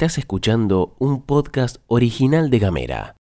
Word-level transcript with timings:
Estás 0.00 0.16
escuchando 0.16 0.94
un 0.98 1.20
podcast 1.26 1.76
original 1.86 2.48
de 2.48 2.58
Gamera. 2.58 3.16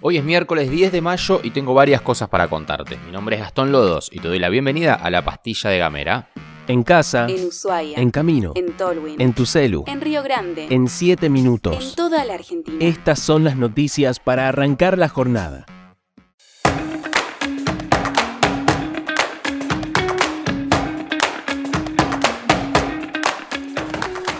Hoy 0.00 0.16
es 0.16 0.24
miércoles 0.24 0.70
10 0.70 0.90
de 0.90 1.02
mayo 1.02 1.40
y 1.42 1.50
tengo 1.50 1.74
varias 1.74 2.00
cosas 2.00 2.30
para 2.30 2.48
contarte. 2.48 2.96
Mi 3.04 3.12
nombre 3.12 3.36
es 3.36 3.42
Gastón 3.42 3.70
Lodos 3.70 4.08
y 4.10 4.20
te 4.20 4.28
doy 4.28 4.38
la 4.38 4.48
bienvenida 4.48 4.94
a 4.94 5.10
la 5.10 5.22
pastilla 5.22 5.68
de 5.68 5.78
Gamera. 5.78 6.30
En 6.66 6.82
casa, 6.82 7.26
En 7.28 7.44
Ushuaia. 7.46 7.98
en 7.98 8.10
camino, 8.10 8.52
En 8.54 8.72
Tolwyn. 8.74 9.20
en 9.20 9.34
tu 9.34 9.44
celu, 9.44 9.84
En 9.86 10.00
Río 10.00 10.22
Grande. 10.22 10.68
en 10.70 10.88
7 10.88 11.26
En 11.26 11.32
minutos. 11.34 11.94
toda 11.94 12.24
la 12.24 12.32
Argentina. 12.32 12.78
Estas 12.80 13.18
son 13.18 13.44
las 13.44 13.56
noticias 13.56 14.18
para 14.18 14.48
arrancar 14.48 14.96
la 14.96 15.10
jornada. 15.10 15.66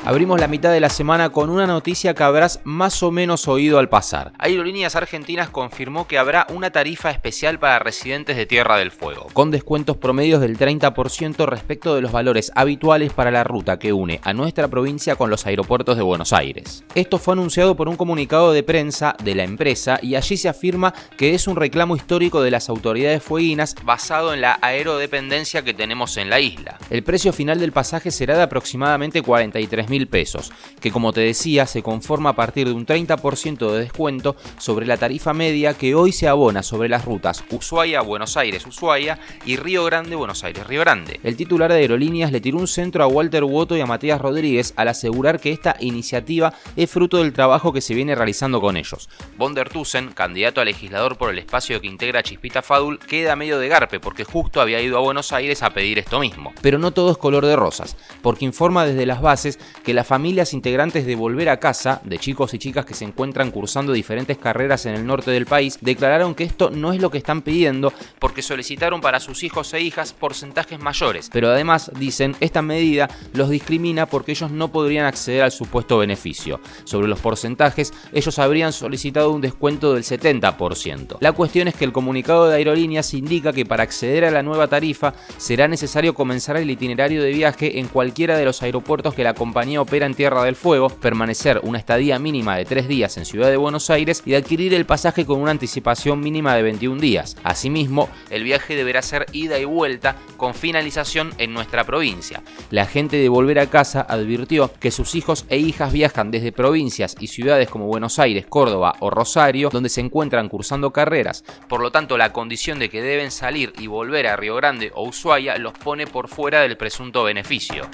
Abrimos 0.09 0.41
la 0.41 0.49
mitad 0.49 0.73
de 0.73 0.81
la 0.81 0.89
semana 0.89 1.29
con 1.29 1.51
una 1.51 1.67
noticia 1.67 2.15
que 2.15 2.23
habrás 2.23 2.63
más 2.65 3.03
o 3.03 3.11
menos 3.11 3.47
oído 3.47 3.79
al 3.79 3.91
pasar. 3.91 4.33
Aerolíneas 4.39 4.97
Argentinas 4.97 5.51
confirmó 5.51 6.07
que 6.07 6.17
habrá 6.17 6.47
una 6.49 6.71
tarifa 6.71 7.11
especial 7.11 7.59
para 7.59 7.79
residentes 7.79 8.39
de 8.39 8.47
Tierra 8.47 8.79
del 8.79 8.91
Fuego, 8.91 9.27
con 9.35 9.51
descuentos 9.51 9.99
promedios 9.99 10.41
del 10.41 10.57
30% 10.57 11.45
respecto 11.45 11.95
de 11.95 12.01
los 12.01 12.11
valores 12.11 12.51
habituales 12.55 13.13
para 13.13 13.31
la 13.31 13.45
ruta 13.45 13.79
que 13.79 13.93
une 13.93 14.19
a 14.25 14.33
nuestra 14.33 14.69
provincia 14.69 15.15
con 15.15 15.29
los 15.29 15.45
aeropuertos 15.45 15.99
de 15.99 16.03
Buenos 16.03 16.33
Aires. 16.33 16.85
Esto 16.95 17.19
fue 17.19 17.35
anunciado 17.35 17.77
por 17.77 17.91
un 17.91 17.97
comunicado 17.99 18.55
de 18.55 18.63
prensa 18.63 19.15
de 19.23 19.35
la 19.35 19.45
empresa 19.45 19.99
y 20.01 20.15
allí 20.15 20.39
se 20.39 20.49
afirma 20.49 20.95
que 21.19 21.35
es 21.35 21.47
un 21.47 21.57
reclamo 21.57 21.97
histórico 21.97 22.41
de 22.41 22.51
las 22.51 22.71
autoridades 22.71 23.23
fueguinas 23.23 23.75
basado 23.85 24.33
en 24.33 24.41
la 24.41 24.59
aerodependencia 24.63 25.61
que 25.61 25.75
tenemos 25.75 26.17
en 26.17 26.31
la 26.31 26.41
isla. 26.41 26.79
El 26.89 27.03
precio 27.03 27.35
final 27.35 27.61
del 27.61 27.73
pasaje 27.73 28.11
será 28.11 28.39
de 28.39 28.45
aproximadamente 28.45 29.21
43 29.21 29.91
pesos, 30.07 30.53
que 30.81 30.93
como 30.93 31.13
te 31.13 31.23
decía 31.23 31.67
se 31.67 31.83
conforma 31.83 32.31
a 32.31 32.37
partir 32.37 32.69
de 32.69 32.75
un 32.75 32.87
30% 32.87 33.73
de 33.73 33.81
descuento 33.81 34.37
sobre 34.59 34.87
la 34.87 34.97
tarifa 34.97 35.35
media 35.35 35.75
que 35.75 35.95
hoy 35.97 36.13
se 36.13 36.29
abona 36.29 36.63
sobre 36.63 36.89
las 36.89 37.05
rutas 37.05 37.43
Ushuaia-Buenos 37.51 38.37
Aires-Ushuaia 38.37 39.19
y 39.45 39.57
Río 39.57 39.85
Grande-Buenos 39.85 40.45
Aires-Río 40.45 40.81
Grande. 40.81 41.19
El 41.25 41.37
titular 41.37 41.73
de 41.73 41.79
Aerolíneas 41.79 42.33
le 42.33 42.41
tiró 42.41 42.59
un 42.59 42.69
centro 42.69 43.03
a 43.03 43.07
Walter 43.07 43.45
Woto 43.45 43.77
y 43.77 43.81
a 43.81 43.87
Matías 43.87 44.21
Rodríguez 44.21 44.75
al 44.77 44.89
asegurar 44.89 45.41
que 45.41 45.51
esta 45.51 45.77
iniciativa 45.81 46.53
es 46.77 46.91
fruto 46.91 47.19
del 47.19 47.33
trabajo 47.33 47.73
que 47.73 47.81
se 47.81 47.95
viene 47.95 48.15
realizando 48.15 48.61
con 48.61 48.77
ellos. 48.77 49.09
Von 49.37 49.55
der 49.55 49.69
Tussen, 49.69 50.13
candidato 50.13 50.61
a 50.61 50.65
legislador 50.65 51.17
por 51.17 51.31
el 51.31 51.39
espacio 51.39 51.81
que 51.81 51.87
integra 51.87 52.23
Chispita 52.23 52.63
Fadul, 52.63 52.99
queda 52.99 53.37
medio 53.37 53.59
de 53.59 53.69
garpe 53.69 54.01
porque 54.01 54.25
justo 54.25 54.61
había 54.61 54.81
ido 54.81 54.99
a 54.99 55.01
Buenos 55.01 55.33
Aires 55.33 55.63
a 55.63 55.71
pedir 55.71 55.99
esto 55.99 56.21
mismo. 56.21 56.53
Pero 56.63 56.79
no 56.79 56.93
todo 56.93 57.11
es 57.11 57.19
color 57.19 57.47
de 57.47 57.57
rosas, 57.57 57.97
porque 58.23 58.45
informa 58.45 58.87
desde 58.87 59.07
las 59.07 59.21
bases 59.21 59.59
que 59.85 59.88
las 59.95 60.07
familias 60.07 60.55
integrantes 60.55 61.07
de 61.07 61.17
Volver 61.17 61.49
a 61.49 61.59
Casa, 61.59 62.01
de 62.05 62.19
chicos 62.19 62.55
y 62.55 62.59
chicas 62.59 62.85
que 62.85 62.95
se 62.95 63.05
encuentran 63.05 63.51
cursando 63.51 63.93
diferentes 63.93 64.39
carreras 64.39 64.87
en 64.87 64.95
el 64.95 65.07
norte 65.07 65.31
del 65.31 65.47
país, 65.47 65.79
declararon 65.81 66.35
que 66.35 66.45
esto 66.45 66.71
no 66.71 66.93
es 66.93 67.01
lo 67.01 67.11
que 67.11 67.19
están 67.19 67.43
pidiendo 67.43 67.93
porque 68.19 68.43
solicitaron 68.43 69.01
para 69.01 69.21
sus 69.21 69.43
hijos 69.43 69.73
e 69.75 69.81
hijas 69.81 70.13
porcentajes 70.13 70.81
mayores. 70.81 71.31
Pero 71.33 71.49
además, 71.49 71.91
dicen, 71.99 72.37
esta 72.41 72.63
medida 72.63 73.09
los 73.35 73.51
discrimina 73.51 74.07
porque 74.07 74.33
ellos 74.33 74.51
no 74.51 74.73
podrían 74.73 75.07
acceder 75.07 75.43
al 75.43 75.53
supuesto 75.53 75.99
beneficio. 75.99 76.61
Sobre 76.85 77.09
los 77.09 77.21
porcentajes, 77.21 77.93
ellos 78.13 78.39
habrían 78.39 78.73
solicitado 78.73 79.31
un 79.31 79.41
descuento 79.41 79.95
del 79.95 80.05
70%. 80.05 81.19
La 81.21 81.33
cuestión 81.33 81.69
es 81.69 81.75
que 81.75 81.85
el 81.85 81.93
comunicado 81.93 82.49
de 82.49 82.57
aerolíneas 82.57 83.15
indica 83.15 83.53
que 83.53 83.67
para 83.67 83.83
acceder 83.83 84.25
a 84.25 84.31
la 84.31 84.43
nueva 84.43 84.69
tarifa 84.69 85.15
será 85.37 85.69
necesario 85.69 86.15
comenzar 86.15 86.57
el 86.57 86.71
itinerario 86.71 87.23
de 87.23 87.33
viaje 87.33 87.79
en 87.79 87.89
cualquiera 87.89 88.37
de 88.37 88.45
los 88.45 88.63
aeropuertos 88.63 89.15
que 89.15 89.25
la 89.25 89.35
compañía 89.35 89.78
opera 89.83 90.07
en 90.07 90.15
Tierra 90.15 90.45
del 90.45 90.57
Fuego, 90.57 90.89
permanecer 90.89 91.61
una 91.63 91.79
estadía 91.79 92.19
mínima 92.19 92.57
de 92.57 92.65
3 92.65 92.89
días 92.89 93.17
en 93.17 93.25
Ciudad 93.25 93.49
de 93.49 93.57
Buenos 93.57 93.91
Aires 93.91 94.23
y 94.27 94.35
adquirir 94.35 94.75
el 94.75 94.87
pasaje 94.87 95.25
con 95.25 95.41
una 95.41 95.51
anticipación 95.51 96.21
mínima 96.21 96.55
de 96.55 96.63
21 96.63 97.01
días. 97.01 97.37
Asimismo, 97.45 98.09
el 98.31 98.45
viaje 98.45 98.77
deberá 98.77 99.03
ser 99.03 99.27
ida 99.33 99.59
y 99.59 99.65
vuelta 99.65 100.17
con 100.37 100.55
finalización 100.55 101.33
en 101.39 101.55
nuestra 101.55 101.85
provincia. 101.85 102.43
La 102.71 102.87
gente 102.87 103.17
de 103.17 103.29
Volver 103.29 103.59
a 103.59 103.71
Casa 103.71 104.01
advirtió 104.01 104.71
que 104.81 104.91
sus 104.91 105.15
hijos 105.15 105.47
e 105.49 105.59
hijas 105.59 105.93
viajan 105.93 106.31
desde 106.31 106.53
provincias 106.53 107.17
y 107.21 107.29
ciudades 107.29 107.69
como 107.69 107.87
Buenos 107.87 108.19
Aires, 108.19 108.47
Córdoba 108.47 108.95
o 109.01 109.11
Rosario, 109.11 109.71
donde 109.71 109.89
se 109.89 110.01
encuentran 110.01 110.49
cursando 110.49 110.93
carreras. 110.93 111.45
Por 111.69 111.81
lo 111.81 111.91
tanto, 111.91 112.19
la 112.19 112.33
condición 112.33 112.79
de 112.79 112.89
que 112.89 113.03
deben 113.03 113.31
salir 113.31 113.73
y 113.79 113.87
volver 113.87 114.27
a 114.27 114.37
Río 114.37 114.57
Grande 114.57 114.91
o 114.95 115.07
Ushuaia 115.07 115.57
los 115.59 115.73
pone 115.73 116.07
por 116.07 116.29
fuera 116.29 116.61
del 116.61 116.77
presunto 116.77 117.25
beneficio. 117.25 117.89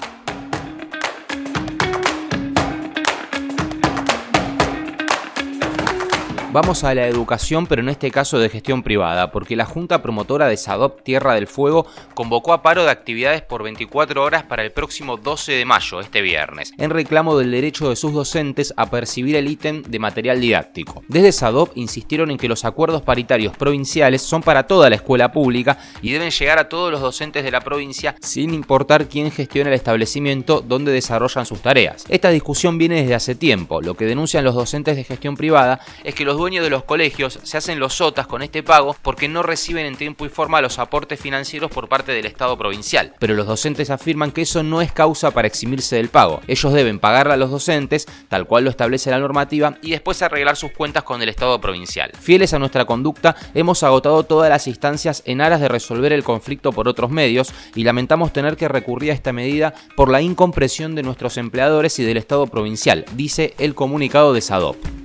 Vamos 6.55 6.85
a 6.85 6.95
la 6.95 7.05
educación, 7.05 7.67
pero 7.67 7.81
en 7.81 7.89
este 7.89 8.09
caso 8.11 8.39
de 8.39 8.47
gestión 8.47 8.81
privada, 8.81 9.29
porque 9.29 9.57
la 9.57 9.65
Junta 9.65 10.01
Promotora 10.01 10.47
de 10.47 10.55
SADOP 10.55 11.03
Tierra 11.03 11.33
del 11.33 11.47
Fuego 11.47 11.85
convocó 12.13 12.53
a 12.53 12.61
paro 12.61 12.85
de 12.85 12.91
actividades 12.91 13.41
por 13.41 13.61
24 13.61 14.23
horas 14.23 14.43
para 14.43 14.63
el 14.63 14.71
próximo 14.71 15.17
12 15.17 15.51
de 15.51 15.65
mayo, 15.65 15.99
este 15.99 16.21
viernes, 16.21 16.71
en 16.77 16.91
reclamo 16.91 17.37
del 17.37 17.51
derecho 17.51 17.89
de 17.89 17.97
sus 17.97 18.13
docentes 18.13 18.73
a 18.77 18.89
percibir 18.89 19.35
el 19.35 19.49
ítem 19.49 19.83
de 19.83 19.99
material 19.99 20.39
didáctico. 20.39 21.03
Desde 21.09 21.33
SADOP 21.33 21.75
insistieron 21.75 22.31
en 22.31 22.37
que 22.37 22.47
los 22.47 22.63
acuerdos 22.63 23.01
paritarios 23.01 23.57
provinciales 23.57 24.21
son 24.21 24.41
para 24.41 24.65
toda 24.65 24.89
la 24.89 24.95
escuela 24.95 25.33
pública 25.33 25.77
y 26.01 26.13
deben 26.13 26.31
llegar 26.31 26.57
a 26.57 26.69
todos 26.69 26.89
los 26.89 27.01
docentes 27.01 27.43
de 27.43 27.51
la 27.51 27.59
provincia 27.59 28.15
sin 28.21 28.53
importar 28.53 29.09
quién 29.09 29.29
gestiona 29.29 29.71
el 29.71 29.75
establecimiento 29.75 30.61
donde 30.61 30.93
desarrollan 30.93 31.45
sus 31.45 31.59
tareas. 31.59 32.05
Esta 32.07 32.29
discusión 32.29 32.77
viene 32.77 33.01
desde 33.01 33.15
hace 33.15 33.35
tiempo. 33.35 33.81
Lo 33.81 33.95
que 33.95 34.05
denuncian 34.05 34.45
los 34.45 34.55
docentes 34.55 34.95
de 34.95 35.03
gestión 35.03 35.35
privada 35.35 35.81
es 36.05 36.15
que 36.15 36.23
los 36.23 36.44
dueños 36.45 36.63
de 36.63 36.69
los 36.69 36.83
colegios 36.83 37.39
se 37.41 37.57
hacen 37.57 37.79
los 37.79 37.95
sotas 37.95 38.27
con 38.27 38.43
este 38.43 38.61
pago 38.61 38.95
porque 39.01 39.27
no 39.27 39.41
reciben 39.41 39.87
en 39.87 39.95
tiempo 39.95 40.27
y 40.27 40.29
forma 40.29 40.61
los 40.61 40.77
aportes 40.77 41.19
financieros 41.19 41.71
por 41.71 41.89
parte 41.89 42.11
del 42.11 42.27
Estado 42.27 42.55
provincial. 42.55 43.15
Pero 43.17 43.33
los 43.33 43.47
docentes 43.47 43.89
afirman 43.89 44.31
que 44.31 44.43
eso 44.43 44.61
no 44.61 44.79
es 44.83 44.91
causa 44.91 45.31
para 45.31 45.47
eximirse 45.47 45.95
del 45.95 46.09
pago. 46.09 46.41
Ellos 46.45 46.71
deben 46.71 46.99
pagarle 46.99 47.33
a 47.33 47.37
los 47.37 47.49
docentes, 47.49 48.05
tal 48.29 48.45
cual 48.45 48.63
lo 48.63 48.69
establece 48.69 49.09
la 49.09 49.17
normativa, 49.17 49.79
y 49.81 49.89
después 49.89 50.21
arreglar 50.21 50.55
sus 50.55 50.71
cuentas 50.71 51.01
con 51.01 51.19
el 51.19 51.29
Estado 51.29 51.59
provincial. 51.59 52.11
Fieles 52.21 52.53
a 52.53 52.59
nuestra 52.59 52.85
conducta, 52.85 53.35
hemos 53.55 53.81
agotado 53.81 54.21
todas 54.21 54.51
las 54.51 54.67
instancias 54.67 55.23
en 55.25 55.41
aras 55.41 55.61
de 55.61 55.67
resolver 55.67 56.13
el 56.13 56.23
conflicto 56.23 56.71
por 56.71 56.87
otros 56.87 57.09
medios 57.09 57.51
y 57.73 57.85
lamentamos 57.85 58.33
tener 58.33 58.55
que 58.55 58.67
recurrir 58.67 59.09
a 59.09 59.15
esta 59.15 59.33
medida 59.33 59.73
por 59.95 60.11
la 60.11 60.21
incompresión 60.21 60.93
de 60.93 61.01
nuestros 61.01 61.37
empleadores 61.37 61.97
y 61.97 62.03
del 62.03 62.17
Estado 62.17 62.45
provincial, 62.45 63.03
dice 63.15 63.55
el 63.57 63.73
comunicado 63.73 64.31
de 64.31 64.41
SADOP. 64.41 65.04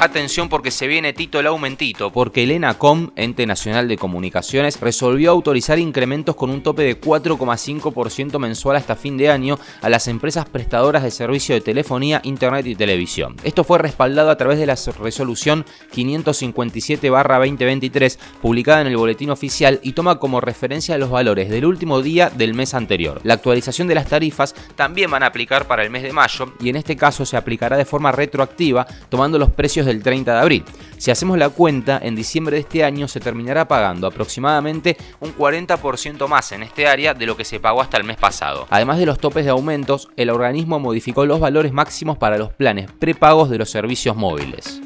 Atención 0.00 0.48
porque 0.48 0.70
se 0.70 0.86
viene 0.86 1.12
Tito 1.12 1.40
el 1.40 1.48
aumentito, 1.48 2.12
porque 2.12 2.44
el 2.44 2.52
ENACOM, 2.52 3.10
Ente 3.16 3.46
Nacional 3.46 3.88
de 3.88 3.98
Comunicaciones, 3.98 4.80
resolvió 4.80 5.32
autorizar 5.32 5.80
incrementos 5.80 6.36
con 6.36 6.50
un 6.50 6.62
tope 6.62 6.82
de 6.82 7.00
4,5% 7.00 8.38
mensual 8.38 8.76
hasta 8.76 8.94
fin 8.94 9.16
de 9.16 9.28
año 9.28 9.58
a 9.82 9.88
las 9.88 10.06
empresas 10.06 10.48
prestadoras 10.48 11.02
de 11.02 11.10
servicio 11.10 11.56
de 11.56 11.62
telefonía, 11.62 12.20
internet 12.22 12.64
y 12.66 12.76
televisión. 12.76 13.34
Esto 13.42 13.64
fue 13.64 13.78
respaldado 13.78 14.30
a 14.30 14.36
través 14.36 14.60
de 14.60 14.66
la 14.66 14.76
resolución 15.00 15.66
557-2023, 15.92 18.18
publicada 18.40 18.82
en 18.82 18.86
el 18.86 18.96
boletín 18.96 19.30
oficial 19.30 19.80
y 19.82 19.94
toma 19.94 20.20
como 20.20 20.40
referencia 20.40 20.96
los 20.96 21.10
valores 21.10 21.50
del 21.50 21.64
último 21.64 22.02
día 22.02 22.30
del 22.30 22.54
mes 22.54 22.74
anterior. 22.74 23.20
La 23.24 23.34
actualización 23.34 23.88
de 23.88 23.96
las 23.96 24.06
tarifas 24.06 24.54
también 24.76 25.10
van 25.10 25.24
a 25.24 25.26
aplicar 25.26 25.66
para 25.66 25.82
el 25.82 25.90
mes 25.90 26.04
de 26.04 26.12
mayo 26.12 26.52
y 26.60 26.68
en 26.68 26.76
este 26.76 26.96
caso 26.96 27.26
se 27.26 27.36
aplicará 27.36 27.76
de 27.76 27.84
forma 27.84 28.12
retroactiva, 28.12 28.86
tomando 29.08 29.40
los 29.40 29.50
precios 29.50 29.87
del 29.90 30.02
30 30.02 30.32
de 30.32 30.38
abril. 30.38 30.64
Si 30.96 31.10
hacemos 31.10 31.38
la 31.38 31.48
cuenta, 31.50 32.00
en 32.02 32.16
diciembre 32.16 32.56
de 32.56 32.60
este 32.62 32.84
año 32.84 33.06
se 33.06 33.20
terminará 33.20 33.68
pagando 33.68 34.06
aproximadamente 34.06 34.96
un 35.20 35.34
40% 35.34 36.26
más 36.26 36.50
en 36.52 36.64
este 36.64 36.86
área 36.86 37.14
de 37.14 37.26
lo 37.26 37.36
que 37.36 37.44
se 37.44 37.60
pagó 37.60 37.80
hasta 37.80 37.96
el 37.96 38.04
mes 38.04 38.16
pasado. 38.16 38.66
Además 38.70 38.98
de 38.98 39.06
los 39.06 39.18
topes 39.18 39.44
de 39.44 39.50
aumentos, 39.50 40.08
el 40.16 40.30
organismo 40.30 40.80
modificó 40.80 41.24
los 41.24 41.40
valores 41.40 41.72
máximos 41.72 42.18
para 42.18 42.38
los 42.38 42.52
planes 42.52 42.90
prepagos 42.98 43.48
de 43.48 43.58
los 43.58 43.70
servicios 43.70 44.16
móviles. 44.16 44.80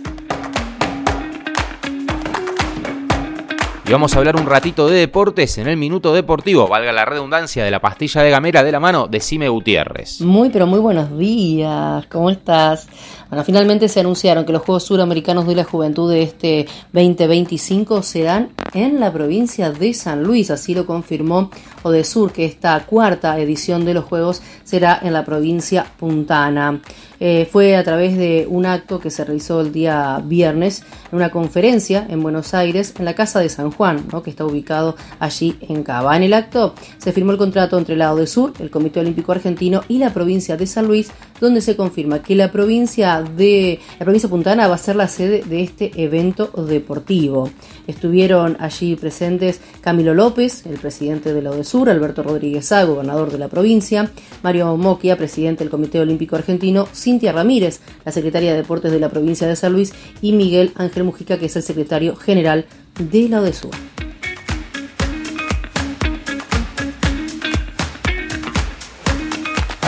Y 3.84 3.90
vamos 3.90 4.14
a 4.14 4.19
hablar 4.19 4.37
un 4.37 4.46
ratito 4.46 4.87
de 4.87 4.96
deportes 4.96 5.58
en 5.58 5.67
el 5.67 5.76
Minuto 5.76 6.14
Deportivo, 6.14 6.69
valga 6.69 6.93
la 6.93 7.05
redundancia 7.05 7.64
de 7.64 7.70
la 7.73 7.81
pastilla 7.81 8.23
de 8.23 8.31
gamera 8.31 8.62
de 8.62 8.70
la 8.70 8.79
mano 8.79 9.08
de 9.08 9.19
Cime 9.19 9.49
Gutiérrez. 9.49 10.20
Muy, 10.20 10.50
pero 10.50 10.69
muy 10.69 10.79
buenos 10.79 11.19
días, 11.19 12.06
¿cómo 12.06 12.31
estás? 12.31 12.87
Bueno, 13.29 13.43
finalmente 13.43 13.88
se 13.88 13.99
anunciaron 13.99 14.44
que 14.44 14.52
los 14.52 14.62
Juegos 14.62 14.84
Suramericanos 14.84 15.49
de 15.49 15.56
la 15.56 15.64
Juventud 15.64 16.08
de 16.12 16.23
este 16.23 16.67
2025 16.93 18.02
serán 18.02 18.50
en 18.73 19.00
la 19.00 19.12
provincia 19.12 19.73
de 19.73 19.94
San 19.94 20.23
Luis, 20.23 20.52
así 20.52 20.75
lo 20.75 20.87
confirmó 20.87 21.50
Odesur, 21.82 22.32
que 22.32 22.44
esta 22.44 22.87
cuarta 22.87 23.37
edición 23.40 23.85
de 23.85 23.94
los 23.94 24.05
Juegos 24.05 24.43
será 24.62 25.00
en 25.02 25.12
la 25.12 25.25
provincia 25.25 25.85
puntana. 25.99 26.81
Eh, 27.25 27.49
fue 27.49 27.77
a 27.77 27.85
través 27.85 28.19
de 28.19 28.49
un 28.51 28.67
acto 28.67 28.99
que 28.99 29.09
se 29.09 29.25
realizó 29.25 29.61
el 29.61 29.73
día 29.73 30.21
viernes, 30.25 30.83
en 31.13 31.19
una 31.19 31.31
conferencia 31.31 32.05
en 32.11 32.21
Buenos 32.21 32.53
Aires, 32.53 32.95
en 32.99 33.05
la 33.05 33.15
Casa 33.15 33.39
de 33.39 33.49
San 33.49 33.71
Juan, 33.71 34.09
que 34.25 34.31
está 34.31 34.45
ubicado 34.45 34.97
allí 35.21 35.57
en 35.61 35.85
Cava. 35.85 36.17
En 36.17 36.25
el 36.25 36.35
acto 36.35 36.75
se 36.99 37.13
firmó 37.13 37.31
el 37.31 37.39
contrato 37.39 37.79
entre 37.79 37.95
el 37.95 38.01
de 38.17 38.27
Sur, 38.27 38.55
el 38.59 38.71
Comité 38.71 38.99
Olímpico 38.99 39.31
Argentino 39.31 39.83
y 39.87 39.99
la 39.99 40.13
provincia 40.13 40.57
de 40.57 40.67
San 40.67 40.89
Luis, 40.89 41.13
donde 41.41 41.61
se 41.61 41.77
confirma 41.77 42.23
que 42.25 42.35
la 42.35 42.51
provincia 42.51 43.23
de 43.23 43.79
la 44.01 44.05
provincia 44.05 44.29
puntana 44.29 44.67
va 44.67 44.75
a 44.75 44.79
ser 44.79 44.97
la 44.97 45.07
sede 45.07 45.43
de 45.43 45.63
este 45.63 45.93
evento 46.03 46.49
deportivo. 46.49 47.51
Estuvieron 47.87 48.57
allí 48.59 48.97
presentes 48.97 49.61
Camilo 49.81 50.13
López, 50.13 50.67
el 50.67 50.79
presidente 50.79 51.33
de 51.33 51.43
la 51.43 51.63
Sur, 51.63 51.89
Alberto 51.89 52.25
Rodríguez 52.25 52.73
A, 52.73 52.83
gobernador 52.83 53.31
de 53.31 53.39
la 53.39 53.47
provincia, 53.47 54.11
Mario 54.43 54.77
Moquia, 54.77 55.17
presidente 55.17 55.63
del 55.63 55.71
Comité 55.71 56.01
Olímpico 56.01 56.35
Argentino, 56.35 56.89
Cintia 57.12 57.32
Ramírez, 57.32 57.81
la 58.06 58.12
secretaria 58.12 58.53
de 58.53 58.56
Deportes 58.56 58.91
de 58.91 58.99
la 58.99 59.11
provincia 59.11 59.47
de 59.47 59.55
San 59.55 59.75
Luis, 59.75 59.93
y 60.23 60.32
Miguel 60.32 60.73
Ángel 60.76 61.05
Mujica, 61.05 61.37
que 61.38 61.44
es 61.47 61.56
el 61.56 61.62
secretario 61.62 62.17
general 62.17 62.64
de 62.99 63.29
la 63.29 63.43
ODESUR. 63.43 63.92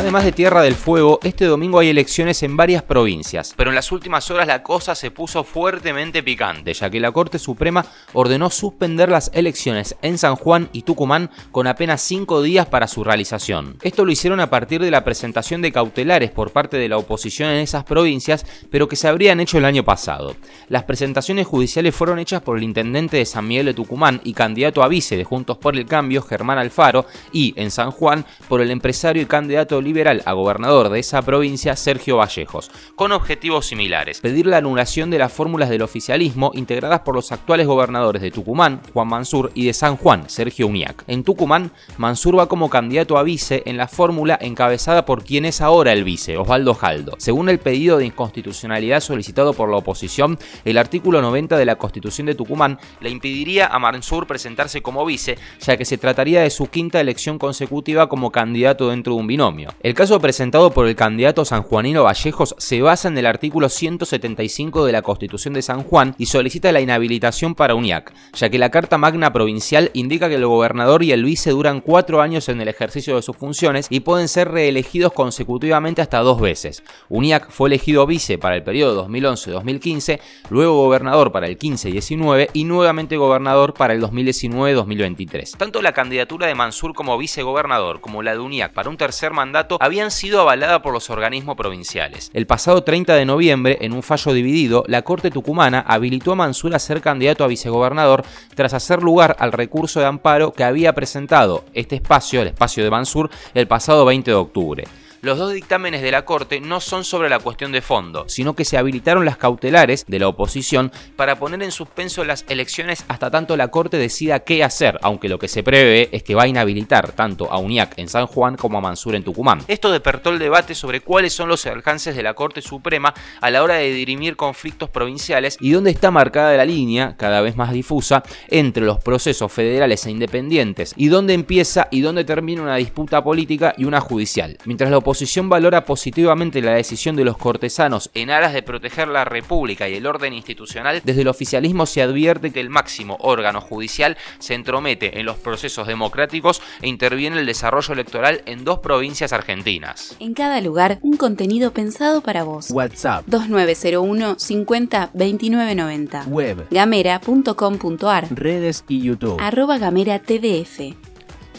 Además 0.04 0.24
de 0.26 0.32
Tierra 0.32 0.60
del 0.60 0.74
Fuego, 0.74 1.18
este 1.22 1.46
domingo 1.46 1.78
hay 1.78 1.88
elecciones 1.88 2.42
en 2.42 2.58
varias 2.58 2.82
provincias, 2.82 3.54
pero 3.56 3.70
en 3.70 3.74
las 3.74 3.90
últimas 3.90 4.30
horas 4.30 4.46
la 4.46 4.62
cosa 4.62 4.94
se 4.94 5.10
puso 5.10 5.44
fuertemente 5.44 6.22
picante, 6.22 6.74
ya 6.74 6.90
que 6.90 7.00
la 7.00 7.10
Corte 7.10 7.38
Suprema 7.38 7.86
ordenó 8.12 8.50
suspender 8.50 9.08
las 9.08 9.30
elecciones 9.32 9.96
en 10.02 10.18
San 10.18 10.36
Juan 10.36 10.68
y 10.74 10.82
Tucumán 10.82 11.30
con 11.50 11.66
apenas 11.66 12.02
cinco 12.02 12.42
días 12.42 12.66
para 12.66 12.86
su 12.86 13.02
realización. 13.02 13.78
Esto 13.80 14.04
lo 14.04 14.12
hicieron 14.12 14.40
a 14.40 14.50
partir 14.50 14.82
de 14.82 14.90
la 14.90 15.04
presentación 15.04 15.62
de 15.62 15.72
cautelares 15.72 16.30
por 16.30 16.50
parte 16.50 16.76
de 16.76 16.90
la 16.90 16.98
oposición 16.98 17.48
en 17.48 17.60
esas 17.60 17.84
provincias, 17.84 18.44
pero 18.70 18.88
que 18.88 18.96
se 18.96 19.08
habrían 19.08 19.40
hecho 19.40 19.56
el 19.56 19.64
año 19.64 19.86
pasado. 19.86 20.36
Las 20.68 20.84
presentaciones 20.84 21.46
judiciales 21.46 21.94
fueron 21.94 22.18
hechas 22.18 22.42
por 22.42 22.58
el 22.58 22.64
intendente 22.64 23.16
de 23.16 23.24
San 23.24 23.48
Miguel 23.48 23.64
de 23.64 23.74
Tucumán 23.74 24.20
y 24.22 24.34
candidato 24.34 24.82
a 24.82 24.88
vice 24.88 25.16
de 25.16 25.24
Juntos 25.24 25.56
por 25.56 25.74
el 25.74 25.86
Cambio, 25.86 26.20
Germán 26.20 26.58
Alfaro, 26.58 27.06
y 27.32 27.54
en 27.56 27.70
San 27.70 27.90
Juan 27.90 28.26
por 28.50 28.60
el 28.60 28.70
empresario 28.70 29.22
y 29.22 29.26
candidato 29.26 29.80
liberal 29.94 30.22
a 30.26 30.32
gobernador 30.32 30.88
de 30.88 30.98
esa 30.98 31.22
provincia, 31.22 31.76
Sergio 31.76 32.16
Vallejos, 32.16 32.70
con 32.96 33.12
objetivos 33.12 33.66
similares. 33.66 34.20
Pedir 34.20 34.46
la 34.46 34.56
anulación 34.56 35.08
de 35.08 35.18
las 35.18 35.32
fórmulas 35.32 35.70
del 35.70 35.82
oficialismo 35.82 36.50
integradas 36.54 37.00
por 37.00 37.14
los 37.14 37.30
actuales 37.30 37.68
gobernadores 37.68 38.20
de 38.20 38.32
Tucumán, 38.32 38.80
Juan 38.92 39.08
Mansur, 39.08 39.52
y 39.54 39.66
de 39.66 39.72
San 39.72 39.96
Juan, 39.96 40.28
Sergio 40.28 40.66
Uñac. 40.66 41.04
En 41.06 41.22
Tucumán, 41.22 41.70
Mansur 41.96 42.38
va 42.38 42.48
como 42.48 42.68
candidato 42.68 43.16
a 43.16 43.22
vice 43.22 43.62
en 43.66 43.76
la 43.76 43.86
fórmula 43.86 44.36
encabezada 44.40 45.04
por 45.04 45.24
quien 45.24 45.44
es 45.44 45.60
ahora 45.60 45.92
el 45.92 46.02
vice, 46.02 46.36
Osvaldo 46.36 46.74
Jaldo. 46.74 47.14
Según 47.18 47.48
el 47.48 47.60
pedido 47.60 47.98
de 47.98 48.06
inconstitucionalidad 48.06 49.00
solicitado 49.00 49.52
por 49.52 49.70
la 49.70 49.76
oposición, 49.76 50.38
el 50.64 50.76
artículo 50.76 51.22
90 51.22 51.56
de 51.56 51.64
la 51.64 51.76
Constitución 51.76 52.26
de 52.26 52.34
Tucumán 52.34 52.78
le 53.00 53.10
impediría 53.10 53.68
a 53.68 53.78
Mansur 53.78 54.26
presentarse 54.26 54.82
como 54.82 55.04
vice, 55.04 55.38
ya 55.60 55.76
que 55.76 55.84
se 55.84 55.98
trataría 55.98 56.42
de 56.42 56.50
su 56.50 56.66
quinta 56.66 57.00
elección 57.00 57.38
consecutiva 57.38 58.08
como 58.08 58.32
candidato 58.32 58.88
dentro 58.88 59.14
de 59.14 59.20
un 59.20 59.26
binomio. 59.26 59.70
El 59.84 59.92
caso 59.92 60.18
presentado 60.18 60.70
por 60.70 60.86
el 60.86 60.96
candidato 60.96 61.44
sanjuanino 61.44 62.04
Vallejos 62.04 62.54
se 62.56 62.80
basa 62.80 63.08
en 63.08 63.18
el 63.18 63.26
artículo 63.26 63.68
175 63.68 64.86
de 64.86 64.92
la 64.92 65.02
Constitución 65.02 65.52
de 65.52 65.60
San 65.60 65.82
Juan 65.82 66.14
y 66.16 66.24
solicita 66.24 66.72
la 66.72 66.80
inhabilitación 66.80 67.54
para 67.54 67.74
UNIAC, 67.74 68.14
ya 68.32 68.48
que 68.48 68.56
la 68.56 68.70
Carta 68.70 68.96
Magna 68.96 69.34
Provincial 69.34 69.90
indica 69.92 70.30
que 70.30 70.36
el 70.36 70.46
gobernador 70.46 71.02
y 71.02 71.12
el 71.12 71.22
vice 71.22 71.50
duran 71.50 71.82
cuatro 71.82 72.22
años 72.22 72.48
en 72.48 72.62
el 72.62 72.68
ejercicio 72.68 73.16
de 73.16 73.20
sus 73.20 73.36
funciones 73.36 73.88
y 73.90 74.00
pueden 74.00 74.28
ser 74.28 74.50
reelegidos 74.50 75.12
consecutivamente 75.12 76.00
hasta 76.00 76.20
dos 76.20 76.40
veces. 76.40 76.82
UNIAC 77.10 77.50
fue 77.50 77.68
elegido 77.68 78.06
vice 78.06 78.38
para 78.38 78.56
el 78.56 78.62
periodo 78.62 79.06
2011-2015, 79.06 80.18
luego 80.48 80.76
gobernador 80.76 81.30
para 81.30 81.46
el 81.46 81.58
15-19 81.58 82.48
y 82.54 82.64
nuevamente 82.64 83.18
gobernador 83.18 83.74
para 83.74 83.92
el 83.92 84.00
2019-2023. 84.00 85.58
Tanto 85.58 85.82
la 85.82 85.92
candidatura 85.92 86.46
de 86.46 86.54
Mansur 86.54 86.94
como 86.94 87.18
vicegobernador 87.18 88.00
como 88.00 88.22
la 88.22 88.32
de 88.32 88.38
UNIAC 88.38 88.72
para 88.72 88.88
un 88.88 88.96
tercer 88.96 89.32
mandato 89.32 89.73
habían 89.80 90.10
sido 90.10 90.40
avalada 90.40 90.82
por 90.82 90.92
los 90.92 91.10
organismos 91.10 91.56
provinciales. 91.56 92.30
El 92.34 92.46
pasado 92.46 92.82
30 92.82 93.14
de 93.14 93.24
noviembre, 93.24 93.78
en 93.80 93.92
un 93.92 94.02
fallo 94.02 94.32
dividido, 94.32 94.84
la 94.86 95.02
Corte 95.02 95.30
Tucumana 95.30 95.84
habilitó 95.86 96.32
a 96.32 96.36
Mansur 96.36 96.74
a 96.74 96.78
ser 96.78 97.00
candidato 97.00 97.44
a 97.44 97.48
vicegobernador 97.48 98.24
tras 98.54 98.74
hacer 98.74 99.02
lugar 99.02 99.36
al 99.38 99.52
recurso 99.52 100.00
de 100.00 100.06
amparo 100.06 100.52
que 100.52 100.64
había 100.64 100.94
presentado 100.94 101.64
este 101.74 101.96
espacio, 101.96 102.42
el 102.42 102.48
espacio 102.48 102.84
de 102.84 102.90
Mansur, 102.90 103.30
el 103.54 103.66
pasado 103.66 104.04
20 104.04 104.30
de 104.30 104.36
octubre 104.36 104.84
los 105.24 105.38
dos 105.38 105.54
dictámenes 105.54 106.02
de 106.02 106.10
la 106.10 106.26
Corte 106.26 106.60
no 106.60 106.80
son 106.80 107.02
sobre 107.02 107.30
la 107.30 107.38
cuestión 107.38 107.72
de 107.72 107.80
fondo, 107.80 108.26
sino 108.28 108.54
que 108.54 108.66
se 108.66 108.76
habilitaron 108.76 109.24
las 109.24 109.38
cautelares 109.38 110.04
de 110.06 110.18
la 110.18 110.28
oposición 110.28 110.92
para 111.16 111.38
poner 111.38 111.62
en 111.62 111.72
suspenso 111.72 112.24
las 112.24 112.44
elecciones 112.50 113.06
hasta 113.08 113.30
tanto 113.30 113.56
la 113.56 113.68
Corte 113.68 113.96
decida 113.96 114.40
qué 114.40 114.62
hacer, 114.62 114.98
aunque 115.00 115.30
lo 115.30 115.38
que 115.38 115.48
se 115.48 115.62
prevé 115.62 116.10
es 116.12 116.22
que 116.22 116.34
va 116.34 116.42
a 116.42 116.46
inhabilitar 116.46 117.12
tanto 117.12 117.50
a 117.50 117.56
UNIAC 117.56 117.98
en 117.98 118.08
San 118.08 118.26
Juan 118.26 118.56
como 118.56 118.76
a 118.76 118.80
Mansur 118.82 119.14
en 119.14 119.24
Tucumán. 119.24 119.62
Esto 119.66 119.90
despertó 119.90 120.28
el 120.28 120.38
debate 120.38 120.74
sobre 120.74 121.00
cuáles 121.00 121.32
son 121.32 121.48
los 121.48 121.64
alcances 121.64 122.14
de 122.14 122.22
la 122.22 122.34
Corte 122.34 122.60
Suprema 122.60 123.14
a 123.40 123.50
la 123.50 123.62
hora 123.62 123.76
de 123.76 123.90
dirimir 123.92 124.36
conflictos 124.36 124.90
provinciales 124.90 125.56
y 125.58 125.70
dónde 125.70 125.90
está 125.90 126.10
marcada 126.10 126.54
la 126.54 126.66
línea, 126.66 127.16
cada 127.16 127.40
vez 127.40 127.56
más 127.56 127.72
difusa, 127.72 128.22
entre 128.48 128.84
los 128.84 129.02
procesos 129.02 129.50
federales 129.50 130.04
e 130.04 130.10
independientes 130.10 130.92
y 130.98 131.08
dónde 131.08 131.32
empieza 131.32 131.88
y 131.90 132.02
dónde 132.02 132.24
termina 132.24 132.60
una 132.60 132.76
disputa 132.76 133.24
política 133.24 133.74
y 133.78 133.86
una 133.86 134.02
judicial. 134.02 134.58
Mientras 134.66 134.90
la 134.90 134.98
oposición 135.14 135.48
valora 135.48 135.84
positivamente 135.84 136.60
la 136.60 136.72
decisión 136.72 137.14
de 137.14 137.24
los 137.24 137.36
cortesanos 137.38 138.10
en 138.14 138.30
aras 138.30 138.52
de 138.52 138.64
proteger 138.64 139.06
la 139.06 139.24
República 139.24 139.88
y 139.88 139.94
el 139.94 140.06
orden 140.06 140.34
institucional, 140.34 141.02
desde 141.04 141.20
el 141.20 141.28
oficialismo 141.28 141.86
se 141.86 142.02
advierte 142.02 142.50
que 142.50 142.58
el 142.58 142.68
máximo 142.68 143.16
órgano 143.20 143.60
judicial 143.60 144.16
se 144.40 144.54
entromete 144.54 145.20
en 145.20 145.26
los 145.26 145.36
procesos 145.36 145.86
democráticos 145.86 146.60
e 146.82 146.88
interviene 146.88 147.36
en 147.36 147.42
el 147.42 147.46
desarrollo 147.46 147.94
electoral 147.94 148.42
en 148.46 148.64
dos 148.64 148.80
provincias 148.80 149.32
argentinas. 149.32 150.16
En 150.18 150.34
cada 150.34 150.60
lugar, 150.60 150.98
un 151.00 151.16
contenido 151.16 151.70
pensado 151.70 152.20
para 152.20 152.42
vos. 152.42 152.72
WhatsApp 152.72 153.22
2901 153.28 154.40
50 154.40 155.10
29 155.14 155.74
90. 155.76 156.24
Web 156.26 156.66
Gamera.com.ar 156.72 158.26
Redes 158.34 158.84
y 158.88 159.00
YouTube 159.00 159.36
Arroba 159.38 159.78
Gamera 159.78 160.18
TDF. 160.18 161.13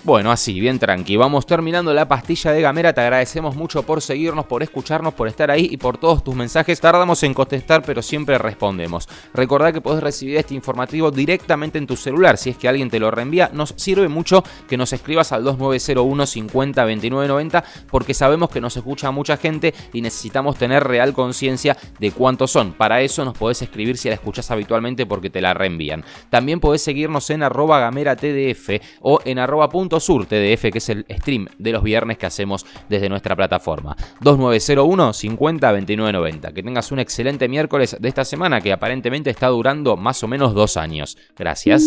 Bueno, 0.06 0.32
así, 0.32 0.60
bien 0.60 0.78
tranqui. 0.78 1.18
Vamos 1.18 1.48
terminando 1.48 1.92
la 1.92 2.08
pastilla 2.08 2.52
de 2.52 2.62
Gamera. 2.62 2.94
Te 2.94 3.02
agradecemos 3.02 3.56
mucho 3.56 3.82
por 3.82 4.04
seguirnos, 4.04 4.46
por 4.46 4.62
escucharnos, 4.62 5.16
por 5.16 5.28
estar 5.28 5.50
ahí 5.50 5.68
y 5.72 5.78
por 5.78 5.98
todos 5.98 6.24
tus 6.24 6.36
mensajes. 6.36 6.80
Tardamos 6.80 7.24
en 7.24 7.34
contestar, 7.34 7.82
pero 7.82 8.04
siempre 8.04 8.38
respondemos. 8.38 9.10
Recordá 9.34 9.74
que 9.74 9.82
podés 9.82 10.04
recibir 10.04 10.38
este 10.38 10.54
informativo 10.54 11.10
directamente 11.10 11.80
en 11.80 11.88
tu 11.88 11.96
celular. 11.96 12.38
Si 12.38 12.52
es 12.52 12.58
que 12.58 12.68
alguien 12.68 12.92
te 12.92 13.00
lo 13.00 13.10
reenvía, 13.10 13.50
nos 13.52 13.74
sirve 13.78 14.08
mucho 14.08 14.44
que 14.70 14.78
nos 14.78 14.94
escribas 14.94 15.32
al 15.32 15.44
2901 15.44 16.28
50 16.28 16.86
29 16.86 17.28
90 17.28 17.64
porque 17.90 18.14
sabemos 18.14 18.52
que 18.52 18.62
nos 18.62 18.78
escucha 18.78 19.10
mucha 19.10 19.38
gente 19.38 19.74
y 19.92 20.04
necesitamos 20.04 20.56
tener 20.56 20.84
real 20.84 21.14
conciencia 21.14 21.78
de 21.98 22.12
cuántos 22.12 22.52
son. 22.52 22.74
Para 22.74 23.02
eso 23.02 23.26
nos 23.26 23.36
podés 23.36 23.64
escribir 23.64 23.98
si 23.98 24.10
la 24.10 24.14
escuchás 24.14 24.52
habitualmente 24.52 25.08
porque 25.08 25.32
te 25.32 25.42
la 25.42 25.56
reenvían. 25.56 26.04
También 26.30 26.60
podés 26.60 26.84
seguirnos 26.84 27.28
en 27.32 27.42
arroba 27.42 27.80
gamera 27.80 28.16
tdf 28.16 28.70
o 29.02 29.20
en 29.26 29.40
arroba 29.40 29.68
punto 29.68 29.95
Sur 30.00 30.26
TDF, 30.26 30.72
que 30.72 30.78
es 30.78 30.90
el 30.90 31.06
stream 31.10 31.48
de 31.58 31.72
los 31.72 31.84
viernes 31.84 32.18
que 32.18 32.26
hacemos 32.26 32.66
desde 32.90 33.10
nuestra 33.10 33.36
plataforma. 33.36 33.96
2901 34.22 35.14
50 35.14 35.72
29 35.72 36.14
90. 36.14 36.54
Que 36.54 36.64
tengas 36.64 36.92
un 36.92 37.00
excelente 37.00 37.48
miércoles 37.48 37.98
de 38.00 38.10
esta 38.10 38.26
semana 38.26 38.62
que 38.62 38.74
aparentemente 38.74 39.30
está 39.30 39.48
durando 39.48 39.98
más 39.98 40.24
o 40.24 40.28
menos 40.28 40.54
dos 40.54 40.78
años. 40.78 41.18
Gracias. 41.38 41.84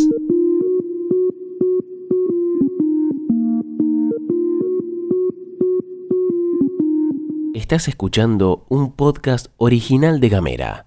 Estás 7.54 7.88
escuchando 7.88 8.64
un 8.70 8.92
podcast 8.92 9.48
original 9.58 10.20
de 10.20 10.28
Gamera. 10.30 10.86